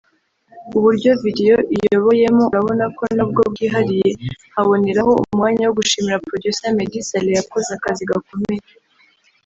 uburyo 0.77 1.11
video 1.23 1.57
iyoboyemo 1.75 2.43
urabona 2.49 2.85
ko 2.97 3.03
nabwo 3.15 3.41
bwihariye 3.51 4.09
nkaboneraho 4.51 5.11
umwanya 5.29 5.63
wo 5.65 5.73
gushimira 5.79 6.23
Producer 6.27 6.69
Meddy 6.77 7.01
Saleh 7.09 7.35
yakoze 7.39 7.69
akazi 7.77 8.03
gakomeye 8.11 8.65